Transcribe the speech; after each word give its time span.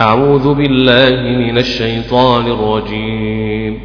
أعوذ 0.00 0.54
بالله 0.54 1.20
من 1.38 1.58
الشيطان 1.58 2.46
الرجيم. 2.46 3.80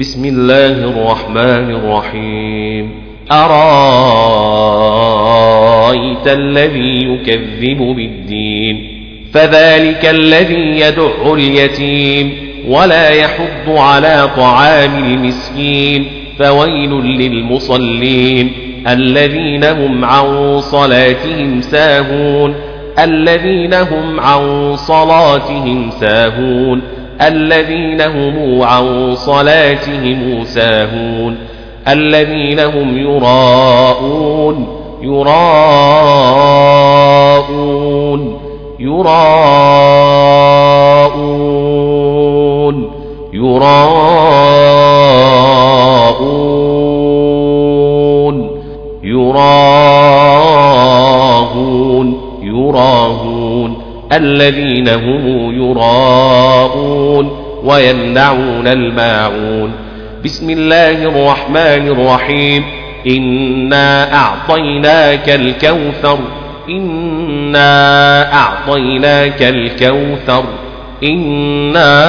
بسم 0.00 0.24
الله 0.24 0.66
الرحمن 0.66 1.70
الرحيم. 1.70 2.90
أرأيت 3.32 3.58
الذي 6.26 7.04
يكذب 7.04 7.78
بالدين؟ 7.78 9.00
فذلك 9.34 10.06
الذي 10.06 10.80
يدع 10.80 11.32
اليتيم. 11.34 12.32
ولا 12.68 13.10
يحض 13.10 13.68
على 13.68 14.30
طعام 14.36 15.04
المسكين. 15.04 16.06
فويل 16.38 16.90
للمصلين. 16.90 18.52
الذين 18.88 19.64
هم 19.64 20.04
عن 20.04 20.60
صلاتهم 20.60 21.60
ساهون. 21.60 22.54
الذين 23.04 23.74
هم 23.74 24.20
عن 24.20 24.76
صلاتهم 24.76 25.90
ساهون 25.90 26.82
الذين 27.22 28.00
هم 28.00 28.62
عن 28.62 29.14
صلاتهم 29.14 30.44
ساهون 30.44 31.36
الذين 31.88 32.60
هم 32.60 32.98
يراءون 32.98 34.66
يراءون 35.02 35.60
يراءون 38.80 39.60
يراءون 43.32 44.40
يراهون 49.04 50.09
الذين 54.12 54.88
هم 54.88 55.54
يراءون 55.62 57.44
ويمنعون 57.64 58.66
الماعون. 58.66 59.72
بسم 60.24 60.50
الله 60.50 60.90
الرحمن 60.90 61.88
الرحيم. 61.88 62.64
إنا 63.06 64.14
أعطيناك 64.14 65.28
الكوثر 65.28 66.18
إنا 66.68 68.34
أعطيناك 68.34 69.42
الكوثر 69.42 70.44
إنا 71.04 72.00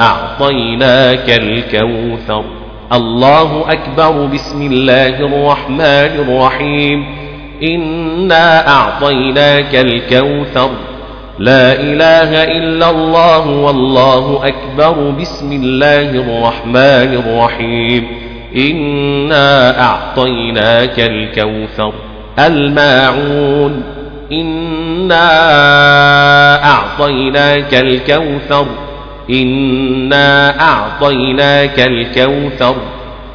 أعطيناك 0.00 1.30
الكوثر. 1.30 2.44
الله 2.92 3.64
أكبر. 3.68 4.26
بسم 4.26 4.62
الله 4.62 5.08
الرحمن 5.08 6.26
الرحيم. 6.28 7.19
إنا 7.62 8.68
أعطيناك 8.68 9.74
الكوثر. 9.74 10.70
لا 11.38 11.72
إله 11.72 12.42
إلا 12.42 12.90
الله 12.90 13.46
والله 13.46 14.40
أكبر. 14.46 15.10
بسم 15.10 15.52
الله 15.52 16.10
الرحمن 16.10 17.22
الرحيم. 17.26 18.06
إنا 18.56 19.80
أعطيناك 19.82 21.00
الكوثر. 21.00 21.92
الماعون. 22.38 23.82
إنا 24.32 25.24
أعطيناك 26.64 27.74
الكوثر. 27.74 28.66
إنا 29.30 30.60
أعطيناك 30.60 31.80
الكوثر. 31.80 32.76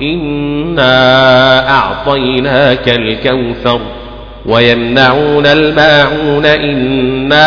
إنا 0.01 1.69
أعطيناك 1.69 2.89
الكوثر. 2.89 4.05
ويمنعون 4.45 5.45
الماعون 5.45 6.45
إنا 6.45 7.45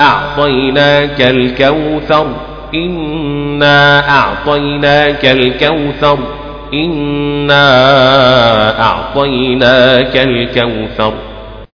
أعطيناك 0.00 1.20
الكوثر 1.20 2.26
إنا 2.74 4.08
أعطيناك 4.10 5.24
الكوثر 5.24 6.18
إنا 6.74 7.70
أعطيناك 8.80 10.16
الكوثر. 10.16 11.14